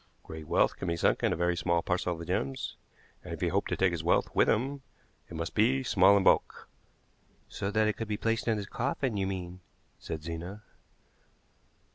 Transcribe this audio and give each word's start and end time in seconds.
Great 0.23 0.47
wealth 0.47 0.77
can 0.77 0.87
be 0.87 0.95
sunk 0.97 1.21
in 1.21 1.31
a 1.31 1.35
very 1.35 1.55
small 1.55 1.83
parcel 1.83 2.19
of 2.19 2.25
gems, 2.27 2.75
and 3.23 3.35
if 3.35 3.39
he 3.41 3.49
hoped 3.49 3.69
to 3.69 3.77
take 3.77 3.91
his 3.91 4.03
wealth 4.03 4.33
with 4.33 4.49
him 4.49 4.81
it 5.29 5.35
must 5.35 5.53
be 5.53 5.83
small 5.83 6.17
in 6.17 6.23
bulk." 6.23 6.67
"So 7.47 7.69
that 7.69 7.87
it 7.87 7.97
could 7.97 8.07
be 8.07 8.17
placed 8.17 8.47
in 8.47 8.57
his 8.57 8.65
coffin, 8.65 9.15
you 9.15 9.27
mean," 9.27 9.59
said 9.99 10.23
Zena. 10.23 10.63